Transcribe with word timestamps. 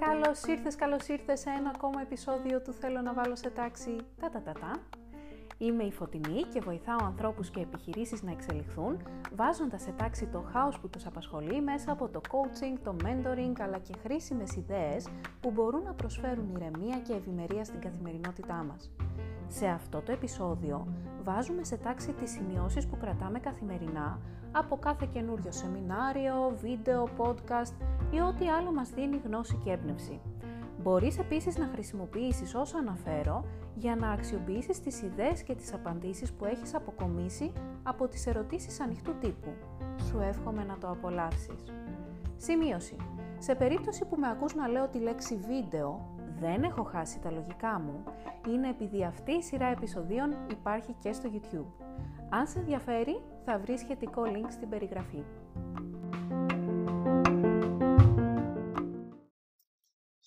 Καλώς 0.00 0.42
ήρθες, 0.46 0.74
καλώς 0.74 1.08
ήρθες 1.08 1.40
σε 1.40 1.50
ένα 1.50 1.72
ακόμα 1.74 2.00
επεισόδιο 2.00 2.62
του 2.62 2.72
Θέλω 2.72 3.00
να 3.00 3.12
βάλω 3.12 3.36
σε 3.36 3.50
τάξη 3.50 3.96
τα 4.20 4.30
τα 4.30 4.42
τα 4.42 4.52
τα. 4.52 4.76
Είμαι 5.58 5.82
η 5.82 5.92
Φωτεινή 5.92 6.42
και 6.42 6.60
βοηθάω 6.60 6.98
ανθρώπους 7.04 7.50
και 7.50 7.60
επιχειρήσεις 7.60 8.22
να 8.22 8.30
εξελιχθούν, 8.30 9.02
βάζοντας 9.34 9.82
σε 9.82 9.90
τάξη 9.90 10.26
το 10.26 10.40
χάος 10.52 10.78
που 10.78 10.88
τους 10.88 11.06
απασχολεί 11.06 11.60
μέσα 11.60 11.92
από 11.92 12.08
το 12.08 12.20
coaching, 12.28 12.78
το 12.84 12.96
mentoring, 13.04 13.52
αλλά 13.60 13.78
και 13.78 13.94
χρήσιμες 14.02 14.56
ιδέες 14.56 15.08
που 15.40 15.50
μπορούν 15.50 15.82
να 15.82 15.92
προσφέρουν 15.92 16.54
ηρεμία 16.56 16.98
και 16.98 17.12
ευημερία 17.12 17.64
στην 17.64 17.80
καθημερινότητά 17.80 18.54
μας. 18.54 18.90
Σε 19.48 19.66
αυτό 19.66 20.00
το 20.00 20.12
επεισόδιο 20.12 20.86
βάζουμε 21.24 21.64
σε 21.64 21.76
τάξη 21.76 22.12
τις 22.12 22.30
σημειώσεις 22.30 22.86
που 22.86 22.96
κρατάμε 22.96 23.38
καθημερινά 23.38 24.20
από 24.52 24.76
κάθε 24.76 25.08
καινούριο 25.12 25.52
σεμινάριο, 25.52 26.56
βίντεο, 26.60 27.08
podcast 27.18 27.74
ή 28.10 28.20
ό,τι 28.20 28.48
άλλο 28.48 28.72
μας 28.72 28.90
δίνει 28.90 29.20
γνώση 29.24 29.60
και 29.64 29.70
έμπνευση. 29.70 30.20
Μπορείς 30.82 31.18
επίσης 31.18 31.56
να 31.58 31.66
χρησιμοποιήσεις 31.66 32.54
όσα 32.54 32.78
αναφέρω 32.78 33.44
για 33.74 33.96
να 33.96 34.10
αξιοποιήσεις 34.10 34.80
τις 34.80 35.02
ιδέες 35.02 35.42
και 35.42 35.54
τις 35.54 35.74
απαντήσεις 35.74 36.32
που 36.32 36.44
έχεις 36.44 36.74
αποκομίσει 36.74 37.52
από 37.82 38.08
τις 38.08 38.26
ερωτήσεις 38.26 38.80
ανοιχτού 38.80 39.14
τύπου. 39.20 39.50
Σου 40.02 40.18
εύχομαι 40.18 40.64
να 40.64 40.78
το 40.78 40.88
απολαύσεις. 40.90 41.64
Σημείωση. 42.36 42.96
Σε 43.38 43.54
περίπτωση 43.54 44.04
που 44.04 44.16
με 44.16 44.28
ακούς 44.28 44.54
να 44.54 44.68
λέω 44.68 44.88
τη 44.88 44.98
λέξη 44.98 45.36
βίντεο, 45.36 46.15
δεν 46.38 46.62
έχω 46.62 46.82
χάσει 46.82 47.18
τα 47.20 47.30
λογικά 47.30 47.80
μου, 47.80 48.04
είναι 48.46 48.68
επειδή 48.68 49.04
αυτή 49.04 49.32
η 49.32 49.42
σειρά 49.42 49.66
επεισοδίων 49.66 50.48
υπάρχει 50.50 50.92
και 50.92 51.12
στο 51.12 51.30
YouTube. 51.32 51.84
Αν 52.30 52.46
σε 52.46 52.58
ενδιαφέρει, 52.58 53.22
θα 53.44 53.58
βρεις 53.58 53.80
σχετικό 53.80 54.22
link 54.26 54.46
στην 54.50 54.68
περιγραφή. 54.68 55.24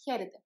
Χαίρετε. 0.03 0.43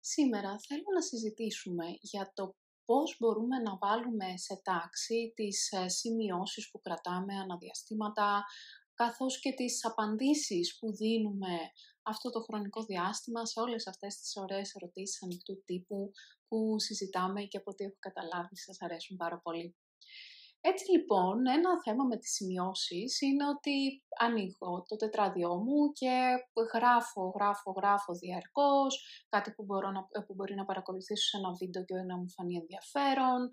Σήμερα 0.00 0.56
θέλω 0.68 0.84
να 0.94 1.00
συζητήσουμε 1.00 1.84
για 2.00 2.32
το 2.34 2.54
πώς 2.84 3.16
μπορούμε 3.18 3.58
να 3.58 3.76
βάλουμε 3.76 4.36
σε 4.36 4.60
τάξη 4.64 5.32
τις 5.34 5.72
ε, 5.72 5.88
σημειώσεις 5.88 6.70
που 6.70 6.80
κρατάμε 6.80 7.34
αναδιαστήματα, 7.34 8.44
καθώς 9.02 9.40
και 9.40 9.52
τις 9.52 9.84
απαντήσεις 9.84 10.78
που 10.78 10.92
δίνουμε 10.92 11.54
αυτό 12.02 12.30
το 12.30 12.40
χρονικό 12.40 12.84
διάστημα 12.84 13.46
σε 13.46 13.60
όλες 13.60 13.86
αυτές 13.86 14.16
τις 14.16 14.36
ωραίες 14.36 14.74
ερωτήσεις 14.74 15.22
ανοιχτού 15.22 15.62
τύπου 15.64 16.10
που 16.48 16.78
συζητάμε 16.78 17.42
και 17.42 17.58
από 17.58 17.70
ό,τι 17.70 17.84
έχω 17.84 17.96
καταλάβει 17.98 18.56
σας 18.56 18.80
αρέσουν 18.80 19.16
πάρα 19.16 19.38
πολύ. 19.38 19.76
Έτσι 20.62 20.90
λοιπόν, 20.90 21.46
ένα 21.46 21.82
θέμα 21.84 22.04
με 22.04 22.16
τις 22.16 22.32
σημειώσεις 22.32 23.20
είναι 23.20 23.48
ότι 23.48 24.02
ανοίγω 24.18 24.84
το 24.88 24.96
τετράδιό 24.96 25.56
μου 25.56 25.92
και 25.92 26.14
γράφω, 26.74 27.32
γράφω, 27.36 27.70
γράφω 27.70 28.12
διαρκώς, 28.14 28.92
κάτι 29.28 29.52
που, 29.52 29.64
μπορώ 29.64 29.90
να, 29.90 30.02
που 30.26 30.34
μπορεί 30.34 30.54
να 30.54 30.64
παρακολουθήσω 30.64 31.28
σε 31.28 31.36
ένα 31.36 31.52
βίντεο 31.52 31.84
και 31.84 31.94
να 31.94 32.16
μου 32.16 32.30
φανεί 32.30 32.56
ενδιαφέρον, 32.56 33.48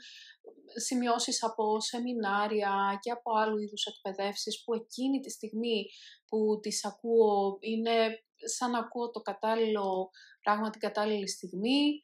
σημειώσεις 0.76 1.44
από 1.44 1.80
σεμινάρια 1.80 3.00
και 3.02 3.12
από 3.12 3.38
άλλου 3.38 3.58
είδους 3.58 3.86
εκπαιδεύσεις 3.86 4.64
που 4.64 4.73
εκείνη 4.73 5.20
τη 5.20 5.30
στιγμή 5.30 5.86
που 6.28 6.60
τις 6.62 6.86
ακούω 6.86 7.58
είναι 7.60 8.23
σαν 8.56 8.72
να 8.72 8.80
ακούω 8.80 9.12
το 9.12 9.20
κατάλληλο 9.20 10.10
πράγμα 10.42 10.70
την 10.70 10.80
κατάλληλη 10.80 11.28
στιγμή. 11.28 12.02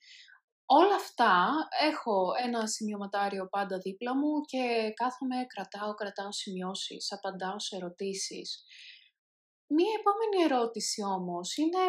Όλα 0.66 0.96
αυτά 0.96 1.54
έχω 1.82 2.32
ένα 2.44 2.68
σημειωματάριο 2.68 3.48
πάντα 3.50 3.78
δίπλα 3.78 4.16
μου 4.16 4.42
και 4.42 4.92
κάθομαι, 4.96 5.36
κρατάω, 5.48 5.94
κρατάω 5.94 6.32
σημειώσεις, 6.32 7.12
απαντάω 7.12 7.60
σε 7.60 7.76
ερωτήσεις. 7.76 8.64
Μία 9.68 9.92
επόμενη 10.00 10.54
ερώτηση 10.54 11.04
όμως 11.04 11.58
είναι 11.58 11.84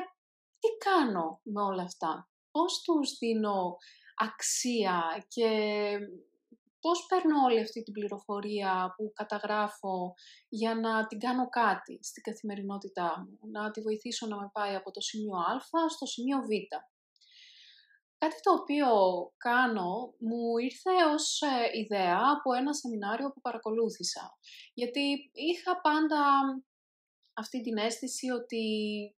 τι 0.58 0.69
κάνω 0.84 1.41
με 1.42 1.62
όλα 1.62 1.83
αυτά, 1.83 2.28
πώς 2.50 2.80
τους 2.83 3.19
δίνω 3.19 3.77
αξία 4.17 5.24
και 5.29 5.48
πώς 6.84 7.06
παίρνω 7.08 7.36
όλη 7.46 7.61
αυτή 7.61 7.83
την 7.83 7.92
πληροφορία 7.92 8.95
που 8.96 9.12
καταγράφω 9.14 10.14
για 10.48 10.74
να 10.74 11.06
την 11.06 11.18
κάνω 11.18 11.48
κάτι 11.48 11.98
στην 12.02 12.22
καθημερινότητά 12.22 13.11
μου, 13.20 13.50
να 13.50 13.70
τη 13.70 13.80
βοηθήσω 13.80 14.27
να 14.27 14.36
με 14.36 14.48
πάει 14.52 14.74
από 14.74 14.90
το 14.90 15.00
σημείο 15.00 15.36
Α 15.36 15.89
στο 15.89 16.06
σημείο 16.06 16.39
Β. 16.39 16.50
Κάτι 18.18 18.40
το 18.42 18.52
οποίο 18.52 18.89
κάνω 19.36 20.14
μου 20.18 20.58
ήρθε 20.58 20.94
ως 21.14 21.40
ε, 21.40 21.78
ιδέα 21.78 22.20
από 22.36 22.55
ένα 22.55 22.73
σεμινάριο 22.74 23.28
που 23.33 23.40
παρακολούθησα. 23.40 24.39
Γιατί 24.74 25.30
είχα 25.33 25.80
πάντα 25.80 26.23
αυτή 27.33 27.61
την 27.61 27.77
αίσθηση 27.77 28.30
ότι 28.30 28.64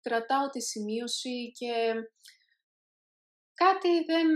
κρατάω 0.01 0.47
τη 0.49 0.61
σημείωση 0.61 1.53
και 1.59 1.95
κάτι 3.55 4.05
δεν, 4.05 4.29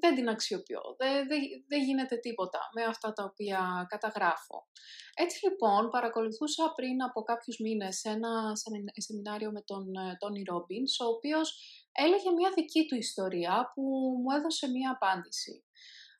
δεν 0.00 0.14
την 0.14 0.28
αξιοποιώ, 0.28 0.80
δεν, 0.98 1.26
δεν, 1.68 1.82
γίνεται 1.82 2.16
τίποτα 2.16 2.60
με 2.74 2.82
αυτά 2.84 3.12
τα 3.12 3.24
οποία 3.24 3.86
καταγράφω. 3.88 4.68
Έτσι 5.14 5.46
λοιπόν 5.46 5.90
παρακολουθούσα 5.90 6.72
πριν 6.76 7.02
από 7.02 7.22
κάποιους 7.22 7.58
μήνες 7.58 8.04
ένα 8.04 8.52
σεμινάριο 8.96 9.50
με 9.50 9.62
τον 9.62 9.84
Τόνι 10.18 10.42
Ρόμπινς, 10.42 11.00
ο 11.00 11.06
οποίος 11.06 11.48
έλεγε 11.92 12.30
μια 12.30 12.50
δική 12.54 12.86
του 12.86 12.94
ιστορία 12.94 13.72
που 13.74 13.82
μου 14.22 14.30
έδωσε 14.36 14.68
μια 14.68 14.90
απάντηση. 14.90 15.64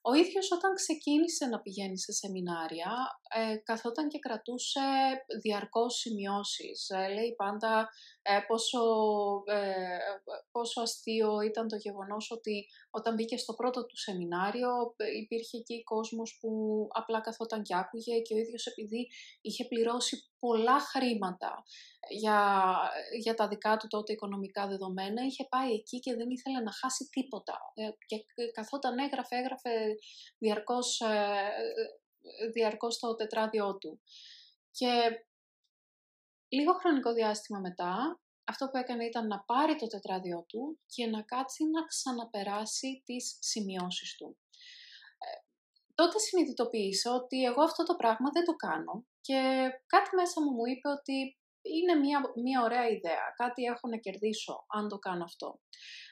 Ο 0.08 0.14
ίδιος 0.14 0.50
όταν 0.52 0.74
ξεκίνησε 0.74 1.46
να 1.46 1.60
πηγαίνει 1.60 1.98
σε 1.98 2.12
σεμινάρια, 2.12 2.92
ε, 3.38 3.56
καθόταν 3.56 4.08
και 4.08 4.18
κρατούσε 4.18 4.80
διαρκώς 5.42 5.94
σημειώσεις. 5.94 6.88
Ε, 6.90 7.08
λέει 7.08 7.34
πάντα 7.36 7.88
ε, 8.22 8.38
πόσο, 8.46 8.80
ε, 9.46 9.98
πόσο 10.50 10.80
αστείο 10.80 11.40
ήταν 11.40 11.68
το 11.68 11.76
γεγονός 11.76 12.30
ότι 12.30 12.66
όταν 12.90 13.14
μπήκε 13.14 13.36
στο 13.36 13.54
πρώτο 13.54 13.86
του 13.86 13.98
σεμινάριο 13.98 14.70
υπήρχε 15.22 15.56
εκεί 15.56 15.82
κόσμος 15.82 16.38
που 16.40 16.50
απλά 16.90 17.20
καθόταν 17.20 17.62
και 17.62 17.76
άκουγε 17.76 18.20
και 18.20 18.34
ο 18.34 18.38
ίδιος 18.38 18.66
επειδή 18.66 19.08
είχε 19.40 19.64
πληρώσει 19.64 20.16
πολλά 20.38 20.80
χρήματα 20.80 21.64
για, 22.08 22.38
για 23.22 23.34
τα 23.34 23.48
δικά 23.48 23.76
του 23.76 23.86
τότε 23.86 24.12
οικονομικά 24.12 24.66
δεδομένα, 24.66 25.24
είχε 25.24 25.44
πάει 25.48 25.72
εκεί 25.72 25.98
και 25.98 26.14
δεν 26.14 26.30
ήθελε 26.30 26.60
να 26.60 26.72
χάσει 26.72 27.08
τίποτα. 27.10 27.58
Και 28.06 28.16
καθόταν 28.52 28.98
έγραφε, 28.98 29.36
έγραφε 29.36 29.70
διαρκώς, 30.38 31.00
διαρκώς 32.52 32.98
το 32.98 33.14
τετράδιό 33.14 33.78
του. 33.78 34.00
Και 34.70 34.88
Λίγο 36.48 36.72
χρονικό 36.72 37.12
διάστημα 37.12 37.58
μετά, 37.58 38.20
αυτό 38.44 38.68
που 38.68 38.76
έκανε 38.76 39.04
ήταν 39.04 39.26
να 39.26 39.40
πάρει 39.40 39.76
το 39.76 39.86
τετράδιό 39.86 40.44
του 40.48 40.80
και 40.86 41.06
να 41.06 41.22
κάτσει 41.22 41.64
να 41.64 41.84
ξαναπεράσει 41.84 43.02
τις 43.04 43.36
σημειώσεις 43.40 44.16
του. 44.16 44.38
Ε, 45.18 45.38
τότε 45.94 46.18
συνειδητοποίησα 46.18 47.14
ότι 47.14 47.44
εγώ 47.44 47.62
αυτό 47.62 47.82
το 47.84 47.94
πράγμα 47.96 48.30
δεν 48.30 48.44
το 48.44 48.52
κάνω 48.52 49.06
και 49.20 49.68
κάτι 49.86 50.14
μέσα 50.14 50.42
μου 50.42 50.50
μου 50.50 50.66
είπε 50.66 50.88
ότι 50.88 51.38
είναι 51.62 51.94
μια, 51.94 52.32
μια 52.42 52.62
ωραία 52.62 52.88
ιδέα, 52.88 53.26
κάτι 53.36 53.62
έχω 53.62 53.88
να 53.88 53.96
κερδίσω 53.96 54.64
αν 54.68 54.88
το 54.88 54.98
κάνω 54.98 55.24
αυτό. 55.24 55.60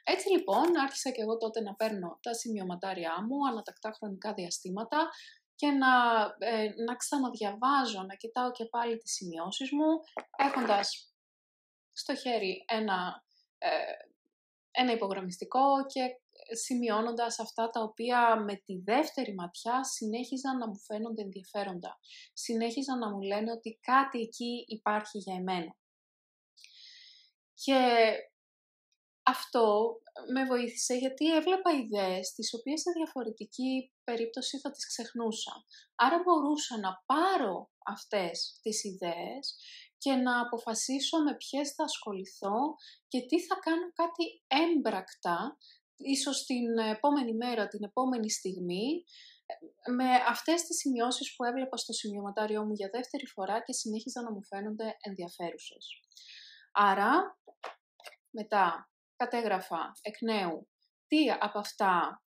Έτσι 0.05 0.31
λοιπόν 0.31 0.77
άρχισα 0.77 1.11
και 1.11 1.23
εγώ 1.23 1.37
τότε 1.37 1.61
να 1.61 1.75
παίρνω 1.75 2.19
τα 2.23 2.35
σημειωματάριά 2.35 3.15
μου 3.27 3.47
ανατακτά 3.51 3.91
χρονικά 3.97 4.35
διαστήματα 4.35 5.09
και 5.55 5.71
να, 5.71 6.23
ε, 6.39 6.69
να 6.85 6.97
ξαναδιαβάζω, 6.97 8.03
να 8.03 8.15
κοιτάω 8.15 8.51
και 8.51 8.65
πάλι 8.65 8.97
τις 8.97 9.13
σημειώσεις 9.13 9.73
μου, 9.73 10.01
έχοντας 10.37 11.15
στο 11.93 12.15
χέρι 12.15 12.65
ένα, 12.69 13.25
ε, 13.59 13.69
ένα 14.71 14.93
υπογραμμιστικό 14.93 15.87
και 15.87 16.01
σημειώνοντας 16.57 17.39
αυτά 17.39 17.71
τα 17.71 17.81
οποία 17.81 18.37
με 18.37 18.55
τη 18.55 18.79
δεύτερη 18.85 19.35
ματιά 19.35 19.85
συνέχιζαν 19.85 20.59
να 20.59 20.69
μου 20.69 20.79
φαίνονται 20.79 21.23
ενδιαφέροντα. 21.23 21.99
Συνέχιζαν 22.33 22.99
να 22.99 23.11
μου 23.11 23.21
λένε 23.21 23.53
ότι 23.53 23.79
κάτι 23.83 24.21
εκεί 24.21 24.65
υπάρχει 24.69 25.19
για 25.19 25.35
εμένα. 25.35 25.77
Και 27.55 28.11
αυτό 29.27 30.01
με 30.33 30.45
βοήθησε 30.45 30.95
γιατί 30.95 31.35
έβλεπα 31.35 31.71
ιδέες 31.73 32.33
τις 32.33 32.55
οποίες 32.55 32.81
σε 32.81 32.91
διαφορετική 32.91 33.93
περίπτωση 34.05 34.59
θα 34.59 34.71
τις 34.71 34.87
ξεχνούσα. 34.87 35.65
Άρα 35.95 36.23
μπορούσα 36.25 36.79
να 36.79 37.03
πάρω 37.07 37.71
αυτές 37.85 38.59
τις 38.63 38.85
ιδέες 38.85 39.57
και 39.99 40.13
να 40.13 40.41
αποφασίσω 40.41 41.23
με 41.23 41.37
ποιες 41.37 41.71
θα 41.75 41.85
ασχοληθώ 41.85 42.59
και 43.09 43.21
τι 43.21 43.41
θα 43.47 43.55
κάνω 43.55 43.93
κάτι 43.93 44.43
έμπρακτα, 44.47 45.57
ίσως 45.97 46.45
την 46.45 46.79
επόμενη 46.79 47.35
μέρα, 47.35 47.69
την 47.69 47.85
επόμενη 47.85 48.31
στιγμή, 48.31 49.05
με 49.97 50.15
αυτές 50.29 50.63
τις 50.63 50.77
σημειώσεις 50.77 51.35
που 51.37 51.45
έβλεπα 51.45 51.77
στο 51.77 51.93
σημειωματάριό 51.93 52.65
μου 52.65 52.73
για 52.73 52.89
δεύτερη 52.93 53.27
φορά 53.27 53.63
και 53.63 53.73
συνέχιζαν 53.73 54.25
να 54.25 54.33
μου 54.33 54.45
φαίνονται 54.45 54.97
ενδιαφέρουσες. 55.01 56.01
Άρα, 56.73 57.39
μετά 58.31 58.89
κατέγραφα 59.25 59.93
εκ 60.03 60.21
νέου 60.21 60.69
τι 61.07 61.31
από 61.31 61.59
αυτά 61.59 62.23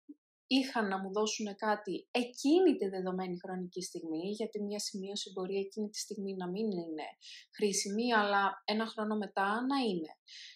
είχαν 0.47 0.87
να 0.87 0.97
μου 0.99 1.11
δώσουν 1.11 1.55
κάτι 1.55 2.07
εκείνη 2.11 2.75
τη 2.75 2.87
δεδομένη 2.87 3.39
χρονική 3.39 3.81
στιγμή, 3.81 4.29
γιατί 4.39 4.63
μια 4.63 4.79
σημείωση 4.79 5.31
μπορεί 5.33 5.55
εκείνη 5.55 5.89
τη 5.89 5.99
στιγμή 5.99 6.35
να 6.35 6.49
μην 6.49 6.71
είναι 6.71 7.07
χρήσιμη, 7.55 8.13
αλλά 8.13 8.61
ένα 8.65 8.85
χρόνο 8.85 9.15
μετά 9.15 9.65
να 9.69 9.77
είναι. 9.77 10.11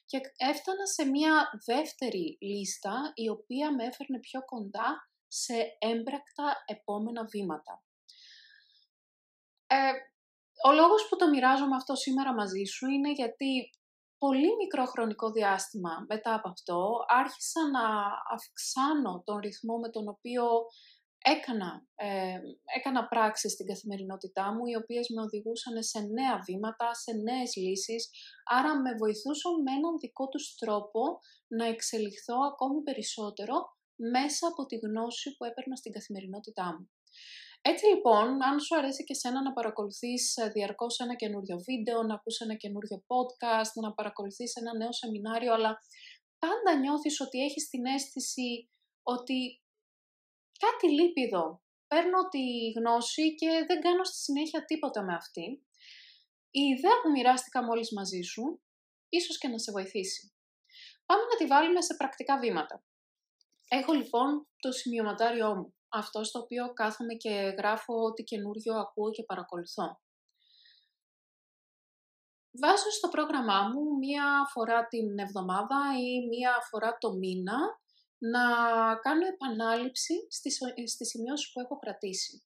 Και 0.05 0.19
έφτανα 0.37 0.85
σε 0.85 1.05
μια 1.05 1.33
δεύτερη 1.65 2.37
λίστα, 2.41 3.11
η 3.15 3.29
οποία 3.29 3.75
με 3.75 3.83
έφερνε 3.85 4.19
πιο 4.19 4.45
κοντά 4.45 5.09
σε 5.27 5.55
έμπρακτα 5.79 6.63
επόμενα 6.65 7.25
βήματα. 7.25 7.83
Ε, 9.67 9.91
ο 10.67 10.71
λόγος 10.71 11.07
που 11.09 11.15
το 11.15 11.29
μοιράζομαι 11.29 11.75
αυτό 11.75 11.95
σήμερα 11.95 12.33
μαζί 12.33 12.63
σου 12.63 12.87
είναι 12.87 13.11
γιατί 13.11 13.69
πολύ 14.19 14.55
μικρό 14.55 14.85
χρονικό 14.85 15.31
διάστημα 15.31 16.05
μετά 16.07 16.33
από 16.33 16.49
αυτό 16.49 17.05
άρχισα 17.07 17.61
να 17.69 17.85
αυξάνω 18.35 19.21
τον 19.25 19.37
ρυθμό 19.37 19.77
με 19.77 19.89
τον 19.89 20.07
οποίο 20.07 20.43
έκανα, 21.21 21.85
ε, 21.95 22.39
έκανα 22.77 23.07
πράξεις 23.07 23.51
στην 23.51 23.65
καθημερινότητά 23.65 24.53
μου, 24.53 24.65
οι 24.65 24.75
οποίες 24.75 25.09
με 25.09 25.21
οδηγούσαν 25.21 25.83
σε 25.83 25.99
νέα 25.99 26.35
βήματα, 26.45 26.93
σε 26.93 27.11
νέες 27.11 27.55
λύσεις, 27.55 28.09
άρα 28.45 28.81
με 28.81 28.91
βοηθούσαν 29.01 29.61
με 29.61 29.71
έναν 29.71 29.97
δικό 29.99 30.27
τους 30.27 30.55
τρόπο 30.55 31.01
να 31.47 31.65
εξελιχθώ 31.65 32.37
ακόμη 32.51 32.81
περισσότερο 32.81 33.55
μέσα 34.13 34.47
από 34.47 34.65
τη 34.65 34.75
γνώση 34.75 35.35
που 35.35 35.45
έπαιρνα 35.45 35.75
στην 35.75 35.91
καθημερινότητά 35.91 36.65
μου. 36.75 36.89
Έτσι 37.61 37.85
λοιπόν, 37.85 38.43
αν 38.43 38.59
σου 38.59 38.75
αρέσει 38.77 39.03
και 39.03 39.13
σένα 39.13 39.41
να 39.41 39.53
παρακολουθείς 39.53 40.37
ε, 40.37 40.49
διαρκώς 40.49 40.99
ένα 40.99 41.15
καινούριο 41.15 41.57
βίντεο, 41.67 42.03
να 42.03 42.13
ακούς 42.13 42.39
ένα 42.39 42.55
καινούριο 42.55 43.03
podcast, 43.11 43.73
να 43.81 43.93
παρακολουθείς 43.93 44.55
ένα 44.55 44.77
νέο 44.77 44.93
σεμινάριο, 44.93 45.53
αλλά 45.53 45.81
πάντα 46.39 46.79
νιώθεις 46.79 47.19
ότι 47.19 47.43
έχεις 47.43 47.69
την 47.69 47.85
αίσθηση 47.85 48.69
ότι 49.03 49.61
κάτι 50.59 50.91
λείπει 50.91 51.21
εδώ. 51.23 51.61
Παίρνω 51.87 52.27
τη 52.29 52.45
γνώση 52.77 53.35
και 53.35 53.49
δεν 53.67 53.81
κάνω 53.81 54.03
στη 54.03 54.17
συνέχεια 54.17 54.65
τίποτα 54.65 55.03
με 55.03 55.13
αυτή. 55.13 55.65
Η 56.51 56.61
ιδέα 56.61 57.01
που 57.01 57.11
μοιράστηκα 57.11 57.63
μόλις 57.63 57.91
μαζί 57.91 58.21
σου, 58.21 58.61
ίσως 59.09 59.37
και 59.37 59.47
να 59.47 59.57
σε 59.57 59.71
βοηθήσει. 59.71 60.33
Πάμε 61.05 61.21
να 61.21 61.35
τη 61.37 61.45
βάλουμε 61.45 61.81
σε 61.81 61.95
πρακτικά 61.95 62.39
βήματα. 62.39 62.83
Έχω 63.67 63.93
λοιπόν 63.93 64.47
το 64.59 64.71
σημειωματάριό 64.71 65.55
μου 65.55 65.73
αυτό 65.91 66.23
στο 66.23 66.39
οποίο 66.39 66.73
κάθομαι 66.73 67.13
και 67.13 67.53
γράφω 67.57 67.93
ό,τι 68.03 68.23
καινούριο 68.23 68.73
ακούω 68.75 69.11
και 69.11 69.23
παρακολουθώ. 69.23 69.99
Βάζω 72.61 72.91
στο 72.91 73.07
πρόγραμμά 73.07 73.61
μου 73.61 73.97
μία 73.97 74.25
φορά 74.53 74.87
την 74.87 75.19
εβδομάδα 75.19 75.79
ή 75.99 76.27
μία 76.27 76.53
φορά 76.69 76.97
το 76.97 77.13
μήνα 77.13 77.57
να 78.17 78.45
κάνω 78.95 79.25
επανάληψη 79.25 80.13
στις, 80.29 80.57
στις 80.85 81.07
σημειώσεις 81.09 81.51
που 81.51 81.59
έχω 81.59 81.77
κρατήσει. 81.77 82.43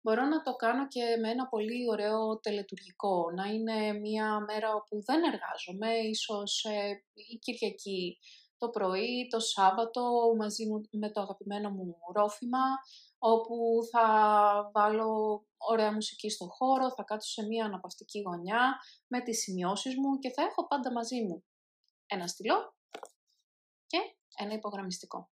Μπορώ 0.00 0.24
να 0.24 0.42
το 0.42 0.54
κάνω 0.54 0.88
και 0.88 1.16
με 1.20 1.30
ένα 1.30 1.46
πολύ 1.48 1.90
ωραίο 1.90 2.40
τελετουργικό, 2.40 3.30
να 3.36 3.44
είναι 3.44 3.92
μία 3.92 4.40
μέρα 4.40 4.74
όπου 4.74 5.02
δεν 5.04 5.22
εργάζομαι, 5.22 5.90
ίσως 5.96 6.64
ε, 6.64 7.02
η 7.32 7.38
Κυριακή 7.38 8.18
το 8.64 8.70
πρωί, 8.70 9.28
το 9.30 9.40
Σάββατο, 9.40 10.34
μαζί 10.38 10.64
με 10.90 11.10
το 11.10 11.20
αγαπημένο 11.20 11.70
μου 11.70 11.96
ρόφημα, 12.14 12.64
όπου 13.18 13.56
θα 13.90 14.06
βάλω 14.72 15.44
ωραία 15.56 15.92
μουσική 15.92 16.30
στο 16.30 16.46
χώρο, 16.46 16.90
θα 16.94 17.02
κάτσω 17.02 17.30
σε 17.30 17.46
μία 17.46 17.64
αναπαυτική 17.64 18.20
γωνιά 18.20 18.76
με 19.06 19.20
τις 19.20 19.42
σημειώσεις 19.42 19.96
μου 19.96 20.18
και 20.18 20.30
θα 20.30 20.42
έχω 20.42 20.66
πάντα 20.66 20.92
μαζί 20.92 21.22
μου 21.22 21.44
ένα 22.06 22.26
στυλό 22.26 22.74
και 23.86 23.98
ένα 24.36 24.52
υπογραμμιστικό. 24.54 25.30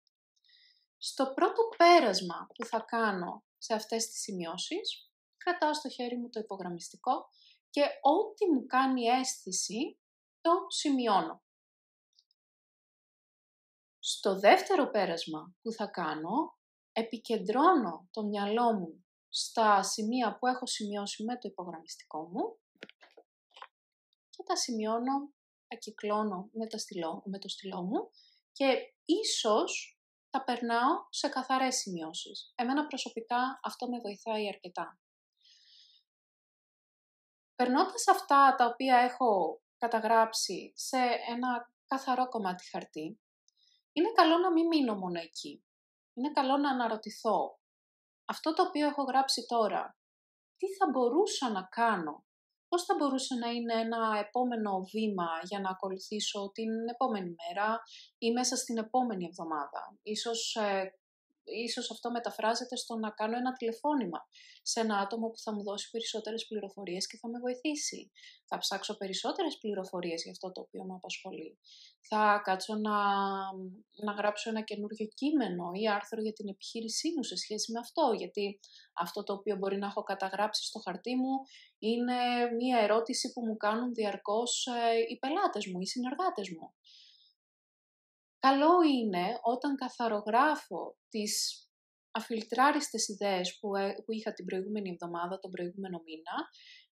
Στο 0.98 1.34
πρώτο 1.34 1.62
πέρασμα 1.78 2.48
που 2.56 2.66
θα 2.66 2.80
κάνω 2.80 3.44
σε 3.58 3.74
αυτές 3.74 4.08
τις 4.08 4.22
σημειώσεις, 4.22 5.12
κρατάω 5.38 5.74
στο 5.74 5.90
χέρι 5.90 6.18
μου 6.18 6.30
το 6.30 6.40
υπογραμμιστικό 6.40 7.30
και 7.70 7.82
ό,τι 8.02 8.52
μου 8.52 8.66
κάνει 8.66 9.04
αίσθηση 9.06 10.00
το 10.42 10.52
σημειώνω. 10.68 11.42
Στο 14.10 14.40
δεύτερο 14.40 14.90
πέρασμα 14.90 15.56
που 15.62 15.72
θα 15.72 15.88
κάνω, 15.88 16.58
επικεντρώνω 16.92 18.08
το 18.12 18.24
μυαλό 18.24 18.74
μου 18.74 19.06
στα 19.30 19.84
σημεία 19.84 20.38
που 20.38 20.48
έχω 20.48 20.66
σημειώσει 20.66 21.24
με 21.24 21.34
το 21.34 21.48
υπογραμμιστικό 21.48 22.28
μου 22.28 22.60
και 24.30 24.44
τα 24.44 24.56
σημειώνω, 24.56 25.34
τα 25.68 25.76
κυκλώνω 25.78 26.50
με, 26.52 26.68
τα 26.68 26.78
στυλό, 26.78 27.24
με 27.26 27.40
το 27.40 27.48
στυλό 27.48 27.82
μου 27.82 28.10
και 28.52 28.94
ίσως 29.06 30.00
τα 30.30 30.44
περνάω 30.44 31.06
σε 31.10 31.28
καθαρές 31.28 31.76
σημειώσεις. 31.76 32.52
Εμένα 32.56 32.88
προσωπικά 32.88 33.60
αυτό 33.64 33.90
με 33.90 34.00
βοηθάει 34.00 34.48
αρκετά. 34.48 35.00
Περνώντας 37.56 38.08
αυτά 38.08 38.56
τα 38.58 38.66
οποία 38.66 38.98
έχω 38.98 39.62
καταγράψει 39.78 40.74
σε 40.76 40.98
ένα 41.30 41.72
καθαρό 41.88 42.30
κομμάτι 42.30 42.70
χαρτί, 42.70 43.20
είναι 43.98 44.12
καλό 44.12 44.38
να 44.38 44.52
μην 44.52 44.68
μείνω 44.68 44.96
μόνο 44.96 45.20
εκεί. 45.20 45.66
Είναι 46.14 46.32
καλό 46.32 46.58
να 46.58 46.70
αναρωτηθώ. 46.70 47.60
Αυτό 48.26 48.54
το 48.54 48.64
οποίο 48.64 48.88
έχω 48.88 49.04
γράψει 49.04 49.46
τώρα, 49.46 49.98
τι 50.58 50.68
θα 50.78 50.86
μπορούσα 50.92 51.52
να 51.52 51.64
κάνω, 51.64 52.26
πώς 52.68 52.84
θα 52.84 52.96
μπορούσε 52.98 53.36
να 53.36 53.50
είναι 53.50 53.74
ένα 53.74 54.24
επόμενο 54.28 54.72
βήμα 54.94 55.30
για 55.44 55.60
να 55.60 55.70
ακολουθήσω 55.70 56.52
την 56.54 56.72
επόμενη 56.94 57.36
μέρα 57.42 57.80
ή 58.18 58.32
μέσα 58.32 58.56
στην 58.56 58.78
επόμενη 58.78 59.26
εβδομάδα; 59.26 59.98
Ίσως 60.02 60.56
ε, 60.56 60.92
ίσως 61.66 61.92
αυτό 61.92 62.12
μεταφράζεται 62.12 62.76
στο 62.76 62.96
να 62.96 63.10
κάνω 63.10 63.38
ένα 63.38 63.54
τηλεφώνημα 63.54 64.20
σε 64.62 64.80
ένα 64.80 64.98
άτομο 64.98 65.28
που 65.30 65.38
θα 65.38 65.54
μου 65.54 65.64
δώσει 65.64 65.90
περισσότερες 65.90 66.48
πληροφορίες 66.48 67.08
και 67.08 67.18
θα 67.18 67.28
με 67.30 67.40
βοηθήσει. 67.40 68.12
Θα 68.46 68.58
ψάξω 68.58 68.98
περισσότερες 68.98 69.58
πληροφορίες 69.58 70.24
για 70.24 70.32
αυτό 70.32 70.52
το 70.52 70.62
οποίο 70.62 70.84
με 70.84 70.94
απασχολεί. 70.94 71.60
Θα 72.10 72.42
κάτσω 72.44 72.76
να, 72.76 72.98
να 74.06 74.12
γράψω 74.12 74.50
ένα 74.50 74.62
καινούριο 74.62 75.08
κείμενο 75.14 75.72
ή 75.74 75.88
άρθρο 75.88 76.22
για 76.22 76.34
την 76.34 76.48
επιχείρησή 76.48 77.14
μου 77.16 77.24
σε 77.24 77.36
σχέση 77.36 77.72
με 77.72 77.80
αυτό, 77.80 78.14
γιατί 78.18 78.60
αυτό 78.94 79.24
το 79.24 79.34
οποίο 79.34 79.56
μπορεί 79.56 79.78
να 79.78 79.88
έχω 79.88 80.04
καταγράψει 80.04 80.64
στο 80.64 80.80
χαρτί 80.80 81.16
μου 81.16 81.36
είναι 81.80 82.18
μία 82.58 82.78
ερώτηση 82.80 83.34
που 83.34 83.46
μου 83.46 83.58
κάνουν 83.58 83.94
διαρκώς 83.94 84.66
ε, 84.66 84.98
οι 85.10 85.18
πελάτες 85.18 85.68
μου, 85.68 85.80
οι 85.80 85.86
συνεργάτες 85.86 86.50
μου. 86.50 86.74
Καλό 88.40 88.82
είναι 88.82 89.40
όταν 89.42 89.76
καθαρογράφω 89.76 90.98
τις 91.10 91.62
αφιλτράριστες 92.12 93.08
ιδέες 93.08 93.58
που, 93.60 93.76
ε, 93.76 93.94
που 94.06 94.12
είχα 94.12 94.34
την 94.34 94.46
προηγούμενη 94.46 94.90
εβδομάδα, 94.90 95.40
τον 95.40 95.52
προηγούμενο 95.52 96.02
μήνα, 96.06 96.36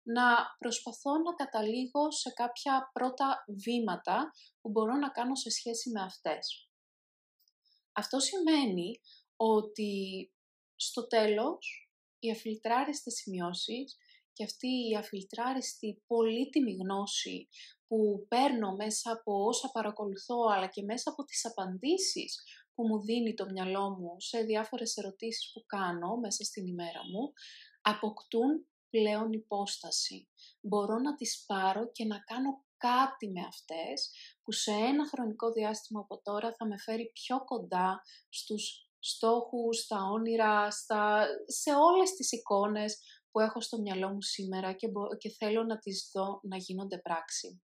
να 0.03 0.55
προσπαθώ 0.59 1.11
να 1.17 1.33
καταλήγω 1.33 2.11
σε 2.11 2.29
κάποια 2.29 2.89
πρώτα 2.93 3.43
βήματα 3.63 4.31
που 4.62 4.69
μπορώ 4.69 4.95
να 4.95 5.09
κάνω 5.09 5.35
σε 5.35 5.50
σχέση 5.50 5.89
με 5.91 6.01
αυτές. 6.01 6.69
Αυτό 7.91 8.19
σημαίνει 8.19 9.00
ότι 9.35 10.31
στο 10.75 11.07
τέλος 11.07 11.91
οι 12.19 12.31
αφιλτράριστες 12.31 13.13
σημειώσεις 13.13 13.97
και 14.33 14.43
αυτή 14.43 14.67
η 14.67 14.95
αφιλτράριστη 14.97 16.03
πολύτιμη 16.07 16.73
γνώση 16.73 17.47
που 17.87 18.25
παίρνω 18.27 18.75
μέσα 18.75 19.11
από 19.11 19.45
όσα 19.45 19.69
παρακολουθώ 19.71 20.35
αλλά 20.53 20.67
και 20.67 20.83
μέσα 20.83 21.09
από 21.09 21.23
τις 21.23 21.45
απαντήσεις 21.45 22.43
που 22.75 22.87
μου 22.87 23.01
δίνει 23.01 23.33
το 23.33 23.45
μυαλό 23.45 23.89
μου 23.89 24.15
σε 24.17 24.39
διάφορες 24.39 24.97
ερωτήσεις 24.97 25.51
που 25.53 25.63
κάνω 25.65 26.15
μέσα 26.15 26.43
στην 26.43 26.67
ημέρα 26.67 26.99
μου, 27.11 27.33
αποκτούν 27.81 28.67
πλέον 28.89 29.31
υπόσταση. 29.31 30.27
Μπορώ 30.61 30.99
να 30.99 31.15
τις 31.15 31.43
πάρω 31.47 31.91
και 31.91 32.05
να 32.05 32.19
κάνω 32.19 32.63
κάτι 32.77 33.31
με 33.31 33.41
αυτές 33.47 34.11
που 34.43 34.51
σε 34.51 34.71
ένα 34.71 35.07
χρονικό 35.07 35.51
διάστημα 35.51 35.99
από 35.99 36.21
τώρα 36.21 36.53
θα 36.57 36.67
με 36.67 36.77
φέρει 36.77 37.11
πιο 37.13 37.43
κοντά 37.43 38.01
στους 38.29 38.87
στόχους, 38.99 39.77
στα 39.77 39.97
όνειρα, 40.11 40.71
στα... 40.71 41.25
σε 41.45 41.71
όλες 41.73 42.11
τις 42.11 42.31
εικόνες 42.31 42.97
που 43.33 43.39
έχω 43.39 43.61
στο 43.61 43.81
μυαλό 43.81 44.09
μου 44.09 44.21
σήμερα 44.21 44.73
και, 44.73 44.87
και 45.17 45.29
θέλω 45.29 45.63
να 45.63 45.77
τις 45.77 46.09
δω 46.13 46.39
να 46.43 46.57
γίνονται 46.57 46.97
πράξη. 46.97 47.63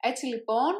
Έτσι 0.00 0.26
λοιπόν, 0.26 0.72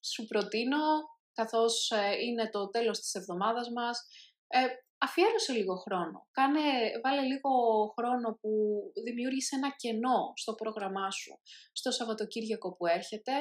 σου 0.00 0.26
προτείνω, 0.26 0.84
καθώς 1.32 1.90
ε, 1.90 2.14
είναι 2.24 2.50
το 2.50 2.68
τέλος 2.68 2.98
της 3.00 3.14
εβδομάδας 3.14 3.70
μας, 3.70 4.06
ε, 4.46 4.58
αφιέρωσε 4.98 5.52
λίγο 5.52 5.76
χρόνο. 5.76 6.28
Κάνε, 6.30 6.60
βάλε 7.04 7.22
λίγο 7.22 7.50
χρόνο 7.98 8.38
που 8.40 8.50
δημιούργησε 9.04 9.56
ένα 9.56 9.74
κενό 9.76 10.32
στο 10.34 10.54
πρόγραμμά 10.54 11.10
σου, 11.10 11.40
στο 11.72 11.90
Σαββατοκύριακο 11.90 12.76
που 12.76 12.86
έρχεται 12.86 13.32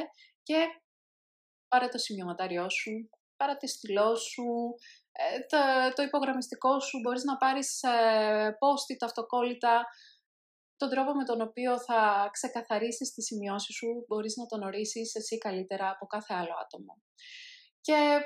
και 0.44 0.66
πάρε 1.68 1.88
το 1.88 1.98
σημειωματάριό 1.98 2.70
σου, 2.70 3.10
πάρε 3.38 3.56
τη 3.56 3.68
στυλό 3.68 4.16
σου, 4.16 4.46
ε, 5.07 5.07
το, 5.50 5.58
το 5.96 6.02
υπογραμμιστικό 6.04 6.80
σου, 6.80 7.00
μπορείς 7.00 7.24
να 7.24 7.38
πάρεις 7.38 7.84
ε, 7.84 8.58
post-it 8.62 9.02
αυτοκόλλητα, 9.06 9.86
τον 10.78 10.90
τρόπο 10.90 11.14
με 11.14 11.24
τον 11.24 11.42
οποίο 11.42 11.80
θα 11.80 12.30
ξεκαθαρίσεις 12.32 13.14
τη 13.14 13.22
σημειώσεις 13.22 13.76
σου, 13.76 14.06
μπορείς 14.08 14.36
να 14.36 14.46
τον 14.46 14.62
ορίσεις 14.64 15.16
εσύ 15.16 15.38
καλύτερα 15.38 15.90
από 15.90 16.06
κάθε 16.06 16.34
άλλο 16.34 16.54
άτομο. 16.64 17.02
Και 17.82 18.20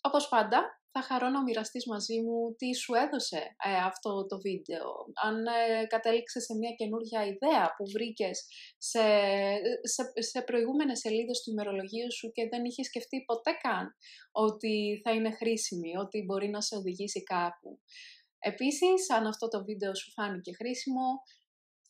όπως 0.00 0.28
πάντα, 0.28 0.79
θα 0.92 1.02
χαρώ 1.02 1.28
να 1.28 1.42
μοιραστείς 1.42 1.86
μαζί 1.86 2.20
μου 2.20 2.54
τι 2.58 2.74
σου 2.74 2.94
έδωσε 2.94 3.40
ε, 3.64 3.76
αυτό 3.90 4.26
το 4.26 4.40
βίντεο. 4.40 4.88
Αν 5.24 5.46
ε, 5.46 5.86
κατέληξες 5.86 6.44
σε 6.44 6.54
μια 6.54 6.70
καινούργια 6.70 7.26
ιδέα 7.26 7.74
που 7.76 7.84
βρήκες 7.94 8.46
σε, 8.78 9.04
σε, 9.82 10.02
σε 10.30 10.42
προηγούμενες 10.42 10.98
σελίδες 10.98 11.42
του 11.42 11.50
ημερολογίου 11.50 12.12
σου 12.12 12.32
και 12.32 12.48
δεν 12.48 12.64
είχες 12.64 12.86
σκεφτεί 12.86 13.24
ποτέ 13.26 13.50
καν 13.62 13.94
ότι 14.32 15.00
θα 15.04 15.10
είναι 15.12 15.30
χρήσιμη, 15.30 15.96
ότι 15.96 16.24
μπορεί 16.26 16.48
να 16.48 16.60
σε 16.60 16.76
οδηγήσει 16.76 17.22
κάπου. 17.22 17.80
Επίσης, 18.38 19.10
αν 19.10 19.26
αυτό 19.26 19.48
το 19.48 19.64
βίντεο 19.64 19.94
σου 19.94 20.10
φάνηκε 20.10 20.52
χρήσιμο, 20.54 21.22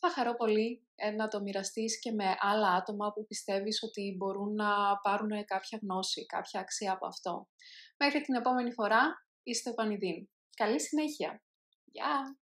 θα 0.01 0.11
χαρώ 0.11 0.35
πολύ 0.35 0.87
ε, 0.95 1.11
να 1.11 1.29
το 1.29 1.41
μοιραστείς 1.41 1.99
και 1.99 2.13
με 2.13 2.25
άλλα 2.39 2.69
άτομα 2.69 3.13
που 3.13 3.27
πιστεύεις 3.27 3.83
ότι 3.83 4.15
μπορούν 4.19 4.55
να 4.55 4.99
πάρουν 5.03 5.45
κάποια 5.45 5.79
γνώση, 5.83 6.27
κάποια 6.27 6.61
αξία 6.61 6.93
από 6.93 7.07
αυτό. 7.07 7.49
Μέχρι 8.05 8.21
την 8.21 8.35
επόμενη 8.35 8.73
φορά, 8.73 9.27
είστε 9.43 9.73
Πανιδίν. 9.73 10.29
Καλή 10.57 10.81
συνέχεια! 10.81 11.43
Γεια! 11.85 12.40